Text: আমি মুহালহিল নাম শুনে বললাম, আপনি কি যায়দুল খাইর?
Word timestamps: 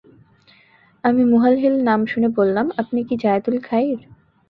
আমি 1.03 1.21
মুহালহিল 1.25 1.75
নাম 1.83 2.01
শুনে 2.05 2.29
বললাম, 2.37 2.65
আপনি 2.77 2.99
কি 3.07 3.15
যায়দুল 3.23 3.57
খাইর? 3.63 3.99